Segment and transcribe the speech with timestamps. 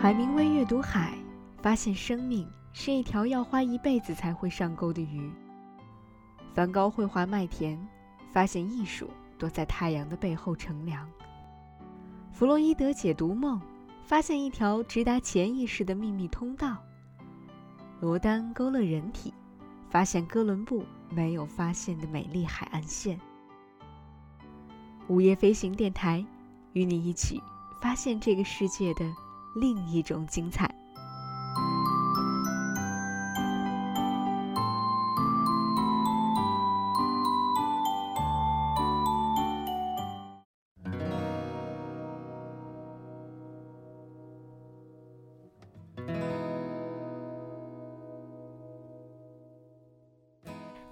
[0.00, 1.12] 海明威阅读海，
[1.60, 5.30] 发现生命是一条要花一辈子才会上钩的鱼。
[6.54, 7.78] 梵高绘画麦田，
[8.32, 11.06] 发现艺术躲在太阳的背后乘凉。
[12.32, 13.60] 弗洛伊德解读梦，
[14.02, 16.78] 发现一条直达潜意识的秘密通道。
[18.00, 19.34] 罗丹勾勒人体，
[19.90, 23.20] 发现哥伦布没有发现的美丽海岸线。
[25.08, 26.24] 午夜飞行电台，
[26.72, 27.38] 与你一起
[27.82, 29.04] 发现这个世界的。
[29.56, 30.68] 另一种精彩。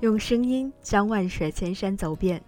[0.01, 2.41] 用声音将万水千山走遍。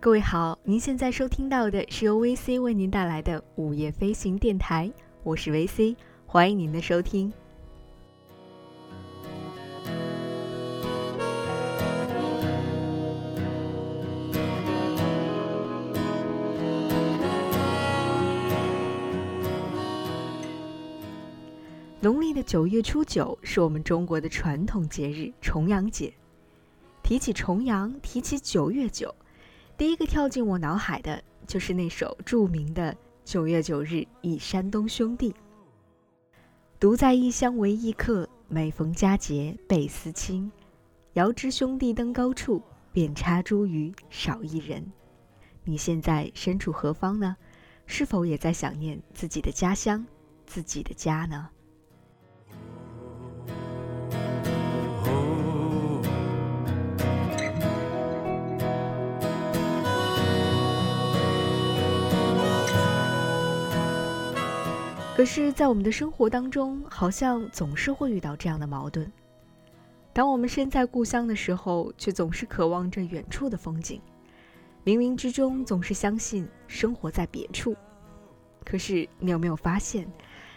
[0.00, 4.90] 各位好，您现在收听到的是由 VC 为您带来的午夜飞行电台。
[5.22, 5.94] 我是维 C，
[6.26, 7.30] 欢迎您的收听。
[22.00, 26.10] 农历的九月初九是我们中国的传统节日重阳节。
[27.02, 29.14] 提起重阳，提起九月九，
[29.76, 32.96] 第一个跳进我脑海的就是那首著名的。
[33.30, 35.32] 九月九日忆山东兄弟，
[36.80, 40.50] 独在异乡为异客，每逢佳节倍思亲。
[41.12, 42.60] 遥知兄弟登高处，
[42.92, 44.84] 遍插茱萸少一人。
[45.62, 47.36] 你现在身处何方呢？
[47.86, 50.04] 是否也在想念自己的家乡，
[50.44, 51.50] 自己的家呢？
[65.20, 69.12] 可是，在我们的生活当中，好像总是会遇到这样的矛盾：
[70.14, 74.00] 当我们身在故乡的时候，却总是渴望着远处的风景；
[74.82, 77.76] 冥冥之中，总是相信生活在别处。
[78.64, 80.10] 可是，你有没有发现，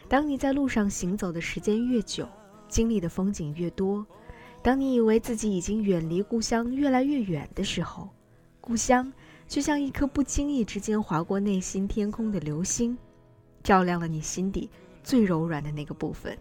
[0.08, 2.26] 当你在路上行走的时间越久，
[2.70, 4.08] 经历的风景越多，
[4.62, 8.08] 当你以为自己已经远离故乡越来越远的时候，
[8.62, 9.12] 故乡
[9.46, 12.98] 却像一颗不经意之间划过内心天空的流星。
[13.64, 14.70] 照亮了你心底
[15.04, 16.38] 最柔软的那个部分。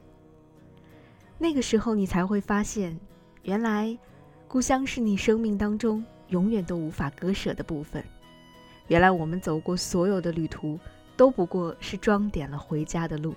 [1.38, 2.98] 那个时候，你才会发现，
[3.42, 3.96] 原来
[4.48, 8.04] 故乡是你生命当中永远都无法割舍的部分。
[8.88, 10.78] 原来我们走过所有的旅途，
[11.16, 13.34] 都不过是装点了回家的路。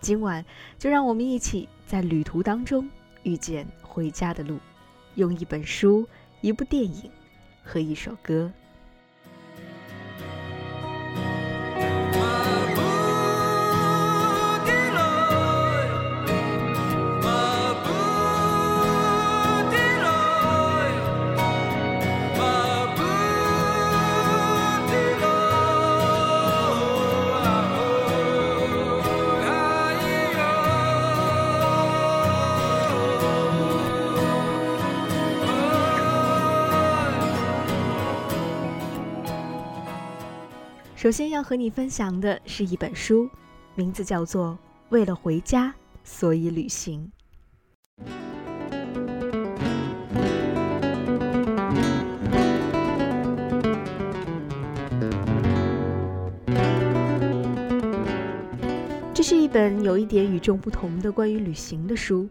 [0.00, 0.44] 今晚，
[0.78, 2.88] 就让我们一起在旅途当中
[3.22, 4.58] 遇见回家的路，
[5.14, 6.06] 用一本书、
[6.40, 7.10] 一部电影
[7.62, 8.52] 和一首歌。
[41.06, 43.30] 首先要和你分享的是一本书，
[43.76, 44.48] 名字叫做
[44.88, 45.72] 《为了回家，
[46.02, 47.08] 所以旅行》。
[59.14, 62.28] 这是一本有一点与众不同的关于旅行的书。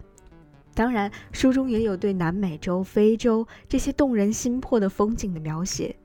[0.74, 5.96] 当然，书中也有对南美洲、非洲这些动人心魄的风景的描写。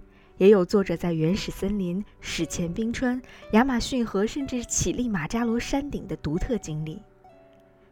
[0.41, 3.21] 也有作者在原始森林、史前冰川、
[3.53, 7.03] 亚马逊河，甚至乞力马扎罗山顶的独特经历。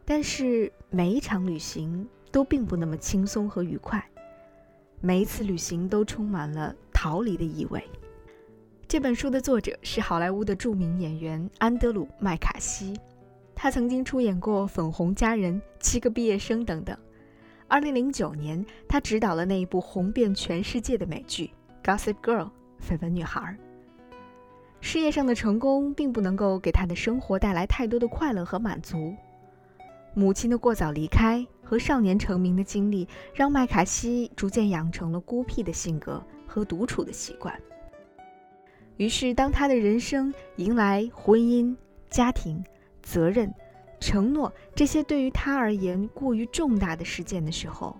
[0.03, 4.03] 但是每一场旅行都并不那么轻松和愉快，
[5.03, 7.85] 每一次旅行都充满了逃离的意味。
[8.87, 12.99] 这本书的作者是好莱坞的著名演员安德鲁·麦卡锡，
[13.55, 16.97] 他曾经出演过《粉红佳人》《七个毕业生》等等。
[17.69, 21.51] 2009年，他执导了那一部红遍全世界的美剧。
[21.85, 23.57] Gossip Girl，绯闻女孩。
[24.81, 29.15] 事业上的成功并不能够给她的生活带来太多的快乐和满足。
[30.15, 37.55] 母亲的过早离开和少年成名的经历，让麦卡锡逐渐养成了孤僻的性格和独处的习惯。
[38.97, 41.77] 于是，当他的人生迎来婚姻、
[42.11, 42.65] 家庭、
[43.03, 43.53] 责任、
[44.01, 47.97] 承诺这些对于他而言过于重大的事件的时候，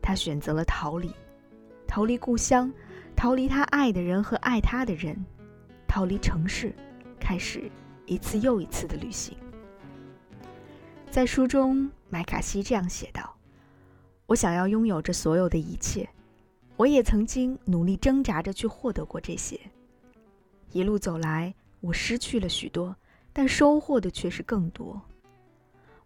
[0.00, 1.12] 他选择了逃离，
[1.86, 2.72] 逃离故乡。
[3.22, 5.16] 逃离他爱的人和爱他的人，
[5.86, 6.74] 逃离城市，
[7.20, 7.70] 开始
[8.04, 9.36] 一次又一次的旅行。
[11.08, 13.36] 在书中，麦卡锡这样写道
[14.26, 16.08] ：“我想要拥有这所有的一切，
[16.76, 19.56] 我也曾经努力挣扎着去获得过这些。
[20.72, 22.96] 一路走来，我失去了许多，
[23.32, 25.00] 但收获的却是更多。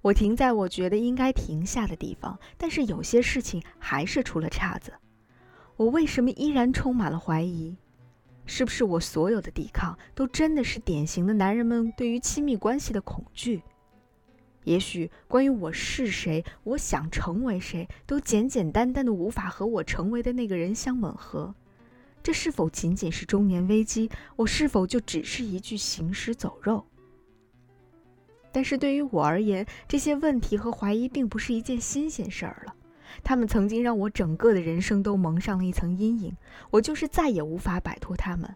[0.02, 4.92] 我停在我觉得应该停下的地方，但是有些事情还是出了岔子。
[5.76, 7.76] 我为什么依然充满了怀疑？”
[8.48, 13.60] 是不是我所有的抵抗都真的是典型的男人们对于亲密关系的恐惧？
[14.62, 21.54] 也许关于我是谁，我想成为谁，都简简单单的无法和我成为的那个人相吻合。
[22.22, 24.10] 这是否仅仅是中年危机？
[24.36, 26.84] 我是否就只是一具行尸走肉？
[28.50, 32.74] 但是对于我而言，这些问题和怀疑并不是一件新鲜事儿了。
[33.22, 36.36] 他们曾经让我整个的人生都蒙上了一层阴影，
[36.70, 38.54] 我就是再也无法摆脱他们。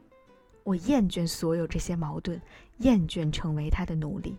[0.62, 2.40] 我厌倦所有这些矛盾，
[2.78, 4.36] 厌倦成为他的奴隶。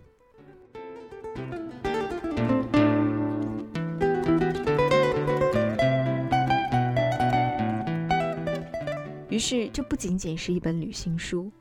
[9.29, 11.51] 于是，这不仅仅是一本旅行书。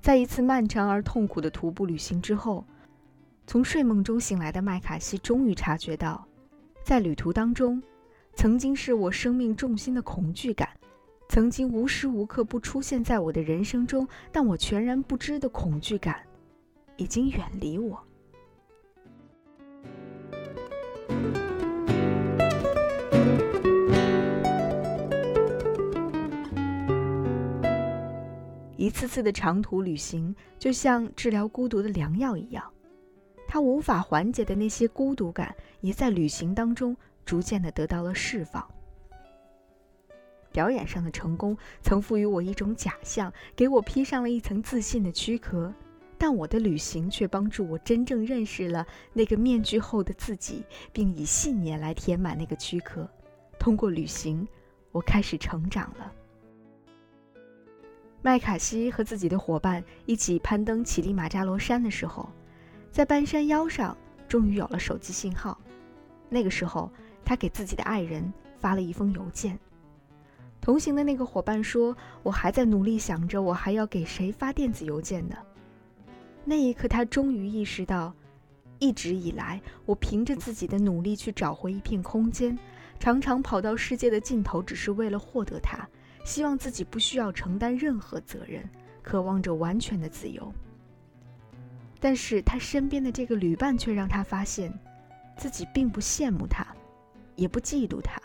[0.00, 2.64] 在一次漫长而痛苦的徒步旅行之后，
[3.46, 6.26] 从睡梦中醒来的麦卡锡终于察觉到。
[6.82, 7.80] 在旅途当中，
[8.34, 10.68] 曾经是我生命重心的恐惧感，
[11.28, 16.20] 曾经无时无刻不出现在我的人生中，但我全然不知的恐惧感，
[16.96, 18.02] 已经远离我。
[28.76, 32.64] 一次次的长途旅行，就像治疗孤独的良药一样。
[33.52, 38.64] 他无法缓解的那些孤独感，也在旅行当中逐渐的得到了释放。
[40.52, 45.74] 表演上的成功曾赋予我一种假象，给我披上了一层自信的躯壳，
[46.16, 53.10] 但我的旅行却帮助我真正认识了那个面具后的自己，并以信念来填满那个躯壳。
[53.58, 54.46] 通过旅行，
[54.92, 56.12] 我开始成长了。
[58.22, 62.30] 麦卡锡和自己的伙伴一起攀登乞力马扎罗山的时候。
[62.90, 63.96] 在半山腰上，
[64.28, 65.58] 终于有了手机信号。
[66.28, 66.90] 那个时候，
[67.24, 69.58] 他给自己的爱人发了一封邮件。
[70.60, 75.36] 同行的那个伙伴说：“我还在努力想着，我还要给谁发电子邮件呢？”
[76.44, 78.12] 那一刻，他终于意识到，
[78.78, 82.58] 一直以来，我凭着自己的努力去找回一片空间，
[82.98, 85.88] 常常跑到世界的尽头，只是为了获得它，
[86.24, 88.68] 希望自己不需要承担任何责任，
[89.00, 90.52] 渴望着完全的自由。
[92.00, 94.72] 但是他身边的这个旅伴却让他发现，
[95.36, 96.66] 自己并不羡慕他，
[97.36, 98.18] 也不嫉妒他，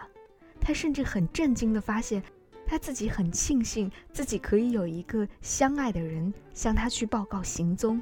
[0.62, 2.24] 他甚至很震惊地发现，
[2.66, 8.02] 他自己很庆幸自己可以有一个相爱的人向他去报告行踪。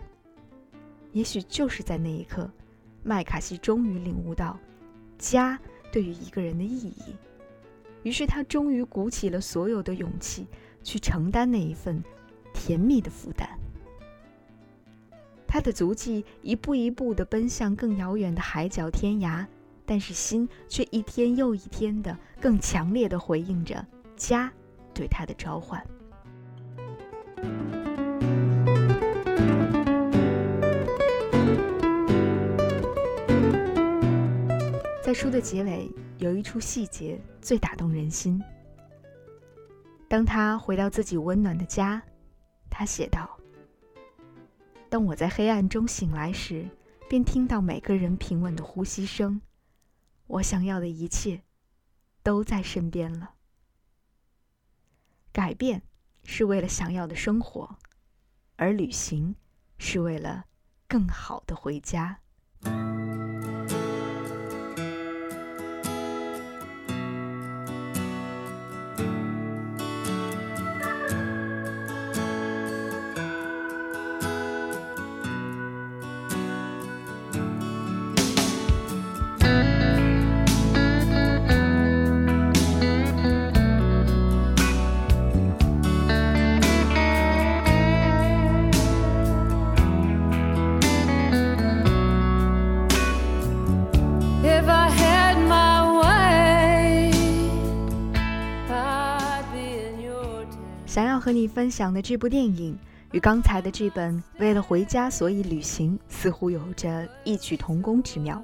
[1.12, 2.50] 也许就是在那一刻，
[3.04, 4.60] 麦卡锡终于领悟到，
[5.18, 5.60] 家
[5.92, 7.16] 对于一个人的意义，
[8.04, 10.48] 于是他终于鼓起了所有的勇气，
[10.84, 12.04] 去承担那一份
[12.54, 13.53] 甜蜜的负担。
[15.54, 19.46] 他的足迹一步一步地奔向更遥远的海角天涯，
[19.86, 23.86] 但是心却一天又一天地更强烈地回应着
[24.16, 24.52] 家
[24.96, 25.80] 对他的召唤。
[35.04, 35.88] 在书的结尾，
[36.18, 38.42] 有一处细节最打动人心。
[40.08, 42.02] 当他回到自己温暖的家，
[42.72, 43.33] 他写道。
[44.94, 46.70] 当我在黑暗中醒来时，
[47.10, 49.42] 便听到每个人平稳的呼吸声。
[50.28, 51.42] 我想要的一切，
[52.22, 53.32] 都在身边了。
[55.32, 55.82] 改变
[56.24, 57.78] 是为了想要的生活，
[58.56, 59.36] 而旅行
[59.80, 60.46] 是为了
[60.88, 62.20] 更好的回家。
[101.24, 102.78] 和你分享的这部电影，
[103.14, 108.36] 与刚才的这本《为了回家所以旅行》似乎有着异曲同工之妙。《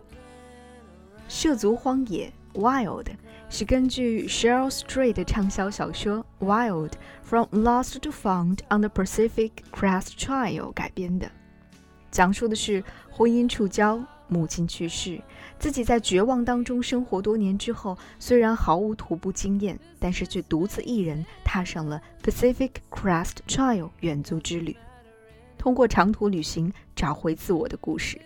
[1.28, 3.08] 涉足荒野》（Wild）
[3.50, 11.30] 是根据 Cheryl Strayed 的畅销小说《Wild: From Lost to Found on the Pacific Crest Trail》改编的，
[12.10, 12.82] 讲述的是
[13.12, 15.22] 婚姻触礁、母亲去世，
[15.60, 24.76] 自己在绝望当中生活多年之后，虽然毫无徒步经验，但是却独自一人踏上了 Pacific Crest Trail 远足之旅，
[25.58, 28.18] 通过长途旅行找回自我的故事。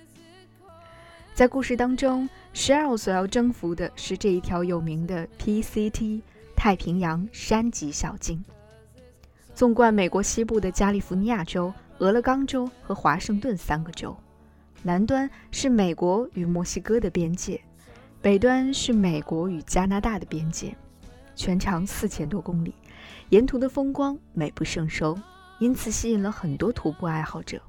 [1.34, 6.22] 在故事当中，Sheryl 所要征服的是这一条有名的 PCT
[6.56, 8.44] 太平洋山脊小径，
[9.56, 14.16] 纵贯美国西部的加利福尼亚州、俄勒冈州和华盛顿三个州。
[14.86, 17.62] 南端是美国与墨西哥的边界，
[18.22, 20.76] 北端是美国与加拿大的边界，
[21.38, 22.76] 全长四千多公里，
[23.30, 25.18] 沿途的风光美不胜收，
[25.58, 27.62] 因此吸引了很多徒步爱好者。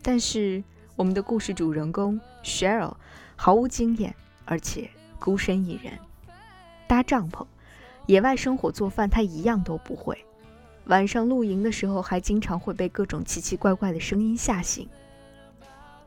[0.00, 0.62] 但是，
[0.94, 2.94] 我们的故事主人公 Cheryl
[3.34, 5.98] 毫无经验，而且孤身一人，
[6.86, 7.44] 搭帐篷、
[8.06, 10.24] 野外生火、做饭，他一样都不会。
[10.84, 14.88] 晚上露营的时候，还经常会被各种奇奇怪怪的声音吓醒。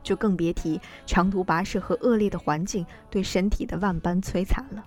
[0.08, 4.82] 就更别提长途跋涉和恶劣的环境对身体的万般摧残了。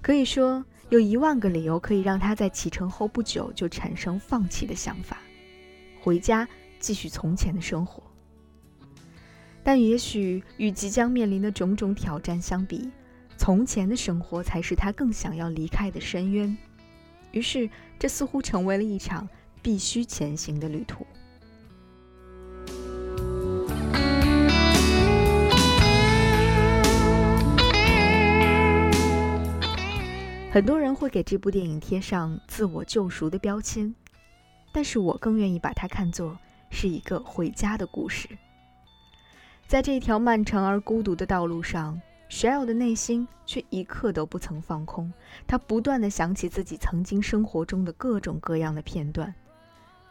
[0.00, 5.18] 可以说，有一万个理由可以让他在启程后不久就产生放弃的想法，
[6.00, 6.48] 回家
[6.80, 8.02] 继续从前的生活。
[9.62, 12.90] 但也许与即将面临的种种挑战相比，
[13.36, 16.58] 从前的生活才是他更想要离开的深渊。
[17.30, 19.28] 于是，这似乎成为了一场
[19.62, 21.06] 必须前行的旅途。
[30.52, 33.94] 很多人会给这部电影贴上自我救赎的标签，
[34.70, 36.38] 但是我更愿意把它看作
[36.70, 38.28] 是一个回家的故事。
[39.66, 45.10] 在这条漫长而孤独的道路上，Shell 的内心却一刻都不曾放空。
[45.46, 49.34] 他不断地想起自己曾经生活中的各种各样的片段：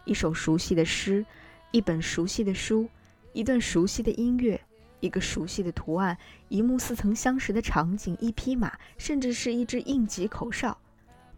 [0.05, 1.23] 一首熟悉的诗，
[1.69, 2.89] 一本熟悉的书，
[3.33, 4.59] 一段熟悉的音乐。
[5.01, 6.17] 一个熟悉的图案，
[6.47, 10.77] 一幕似曾相识的场景，一匹马，甚至是一只应急口哨，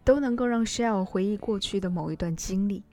[0.04, 2.84] 都能够让 Shell 回忆过去的某一段经历。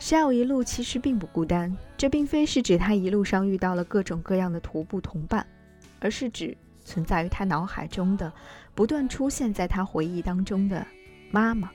[0.00, 5.46] Shell 一路其实并不孤单，这并非是指他一路上遇到了各种各样的徒步同伴，
[6.00, 6.56] 而是指。
[6.88, 8.32] 存在于他脑海中的，
[8.74, 10.86] 不断出现在他回忆当中的
[11.30, 11.70] 妈妈。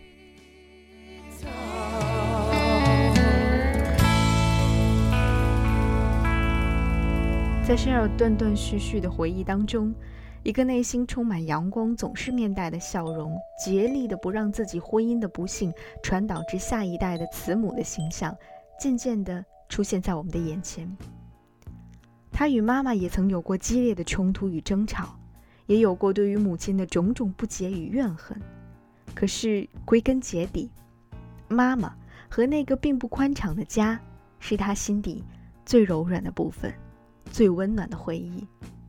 [7.64, 9.94] 在申尔断断续续的回忆当中，
[10.42, 18.36] 一个内心充满阳光、总是面带的笑容、竭力的不让自己婚姻的不幸传导至下一代的慈母的形象，
[18.80, 20.98] 渐渐的出现在我们的眼前。
[22.34, 25.16] 他与妈妈也曾有过激烈的冲突与争吵，
[25.68, 28.36] 也有过对于母亲的种种不解与怨恨。
[29.14, 30.72] 可是归根结底，
[31.48, 31.96] 妈妈
[32.28, 34.00] 和那个并不宽敞的家，
[34.40, 35.24] 是他心底
[35.64, 36.74] 最柔软的部分，
[37.32, 38.48] 最温暖的回忆，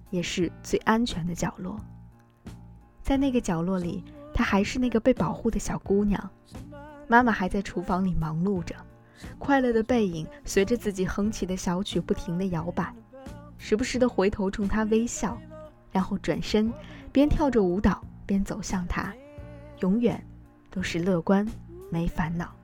[0.09, 1.79] 也是最安全的角落。
[3.03, 6.31] 在那个角落里，她还是那个被保护的小姑娘，
[7.07, 8.75] 妈妈还在厨房里忙碌着，
[9.39, 12.95] 快乐的背影随着自己哼起的小曲不停地摇摆。
[13.67, 15.39] 时不时的回头冲他微笑，
[15.91, 16.71] 然后转身，
[17.11, 19.11] 边跳着舞蹈边走向他，
[19.81, 20.23] 永远
[20.71, 21.49] 都是乐观，
[21.89, 22.55] 没烦恼。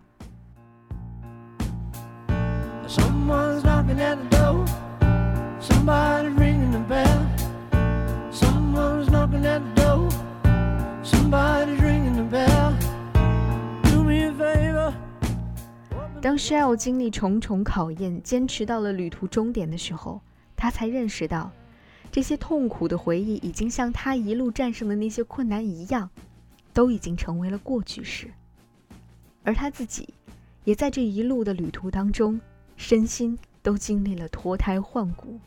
[16.21, 20.21] 当 Shell 经历重重考验，坚持到了旅途终点的时候。
[20.61, 21.51] 他才认识到，
[22.13, 26.11] 这些痛苦的回忆已经像他一路战胜的那些困难一样，
[26.75, 28.31] 都已经成为了过去式。
[29.43, 30.13] 而他自己，
[30.65, 32.39] 也在这一路的旅途当中，
[32.77, 35.41] 身心都经历了脱胎换骨，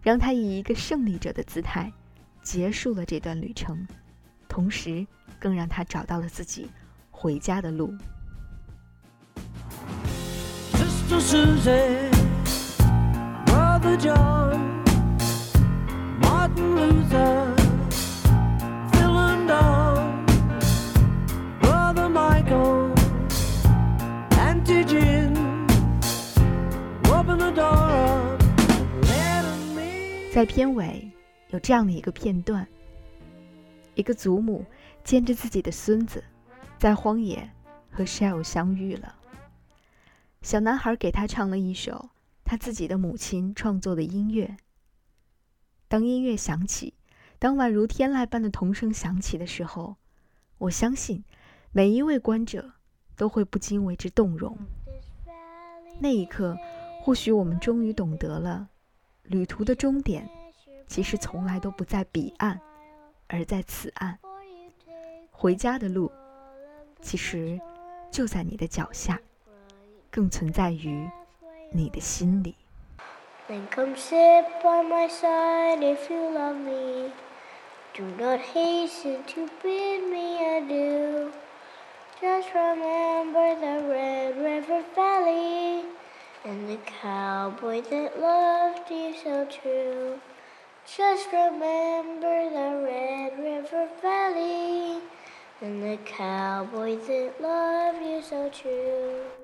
[0.00, 1.92] 让他以一个胜利者的姿态，
[2.40, 3.84] 结束了这段旅程，
[4.46, 5.04] 同时
[5.40, 6.70] 更让他找到了自己
[7.10, 7.92] 回家的路。
[13.82, 14.56] The joy
[16.20, 17.54] modern loser
[18.94, 19.62] in the
[30.34, 31.10] in 片尾
[31.50, 32.66] 有这样的一个片段：
[33.94, 34.64] 一个祖母
[35.04, 36.22] 牵着自己的孙子，
[36.78, 37.50] 在荒野
[37.90, 39.14] 和 Shell 相遇了。
[40.40, 42.08] 小男孩给他唱了一首
[42.52, 44.58] 他自己的母亲创作的音乐。
[45.88, 46.92] 当音乐响起，
[47.38, 49.96] 当宛如天籁般的童声响起的时候，
[50.58, 51.24] 我相信
[51.70, 52.72] 每一位观者
[53.16, 54.58] 都会不禁为之动容。
[55.98, 56.54] 那一刻，
[57.00, 58.68] 或许我们终于懂得了，
[59.22, 60.28] 旅途的终点
[60.86, 62.60] 其实从来都不在彼岸，
[63.28, 64.18] 而在此岸。
[65.30, 66.12] 回家的路，
[67.00, 67.58] 其实
[68.10, 69.18] 就在你的脚下，
[70.10, 71.08] 更存在于
[71.71, 72.55] 你的心里。
[73.47, 77.11] Then come sit by my side if you love me.
[77.93, 81.31] Do not hasten to bid me adieu.
[82.19, 85.85] Just remember the Red River Valley
[86.43, 90.19] and the cowboy that loved you so true.
[90.85, 94.99] Just remember the Red River Valley
[95.61, 99.40] and the cowboy that loved you so true.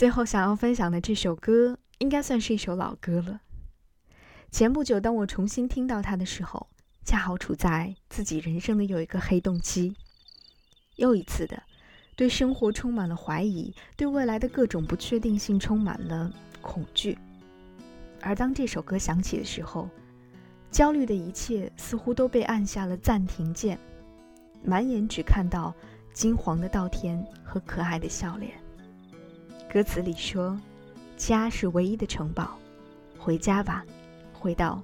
[0.00, 1.76] 最后想要分享的这首歌。
[1.98, 3.42] 应该算是一首老歌了。
[4.50, 6.66] 前不久，当我重新听到它的时候，
[7.04, 9.94] 恰好处在自己人生的有一个黑洞期，
[10.96, 11.62] 又一次的
[12.16, 17.18] 对生活充满了怀疑，对未来的各种不确定性充满了恐惧。
[18.22, 19.86] 而当这首歌响起的时候，
[20.70, 23.78] 焦虑的一切似乎都被按下了暂停键，
[24.64, 25.74] 满眼只看到
[26.14, 28.54] 金黄的稻田和可爱的笑脸。
[29.72, 30.58] 歌词里说。
[31.16, 32.58] 家是唯一的城堡，
[33.18, 33.84] 回家吧，
[34.32, 34.82] 回到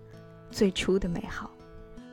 [0.50, 1.50] 最初的美好。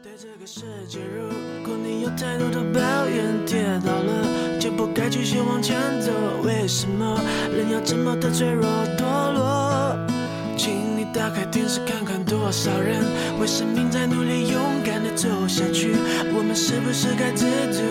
[0.01, 1.27] 对这个世界，如
[1.65, 6.09] 果你有太多的抱怨，跌倒了就不该继续往前走。
[6.45, 7.19] 为什么
[7.51, 8.65] 人要这么的脆弱
[8.97, 10.07] 堕落？
[10.55, 13.03] 请你打开电视看看，多少人
[13.41, 15.91] 为生命在努力，勇敢的走下去。
[16.33, 17.83] 我们是不是该知足，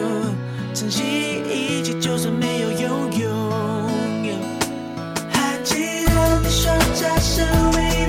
[0.73, 1.03] 珍惜
[1.45, 3.52] 一切，就算没有拥有？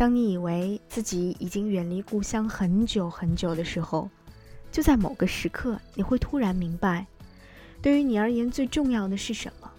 [0.00, 4.08] 当你以为自己已经远离故乡很久很久的时候，
[4.72, 7.06] 就在某个时刻，你会突然明白，
[7.82, 9.70] 对于你而言最重要的是什么。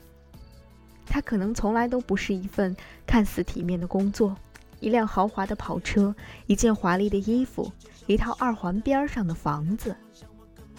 [1.08, 4.38] 它可能从来都不是一份看似体面的工作，
[4.80, 6.14] 一辆豪华的跑车，
[6.46, 7.72] 一件华丽的衣服，
[8.06, 9.96] 一套二环边上的房子。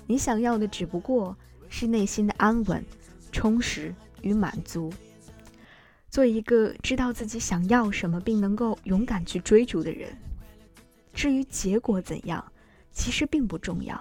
[0.07, 1.37] 你想要的只不过
[1.69, 2.85] 是内心的安稳、
[3.33, 4.93] 充实与满足。
[6.13, 10.15] 做一个知道自己想要什么并能够勇敢去追逐的人。
[11.15, 12.45] 至于结果怎样，
[12.91, 13.99] 其实并不重要。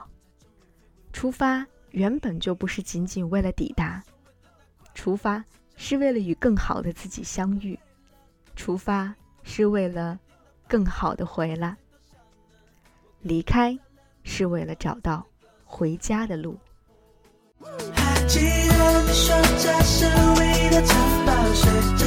[1.13, 4.03] 出发原本就不是仅仅为了抵达，
[4.93, 5.41] 出发
[5.77, 7.79] 是为了与更好的自己相遇，
[8.57, 10.19] 出发是为了
[10.67, 11.77] 更好的回来。
[13.21, 13.77] 离开
[14.23, 15.25] 是为了找到
[15.63, 16.59] 回家的路。
[17.95, 20.05] 还记得你说这是
[20.39, 22.00] 唯一的城堡，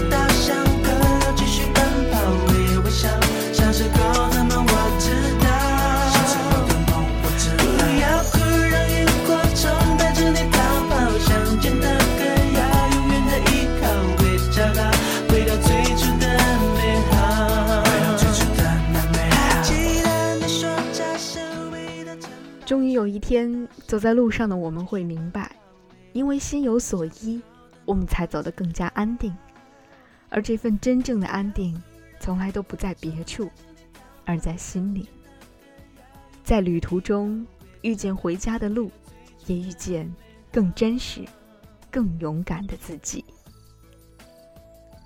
[22.75, 25.55] 终于有一天，走在路上的我们会明白。
[26.13, 27.41] 因为心有所依，
[27.85, 29.33] 我们才走得更加安定。
[30.29, 31.81] 而这份真正的安定，
[32.19, 33.49] 从来都不在别处，
[34.25, 35.09] 而在心里。
[36.43, 37.47] 在旅途中
[37.83, 38.91] 遇见回家的路，
[39.47, 40.13] 也遇见
[40.51, 41.25] 更真实、
[41.93, 43.25] 更勇敢的自己。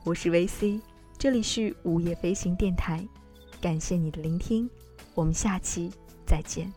[0.05, 0.81] 我是维 C，
[1.19, 3.07] 这里是午夜飞行电台，
[3.61, 4.71] 感谢你的聆听，
[5.15, 5.93] 我们下期
[6.25, 6.73] 再见。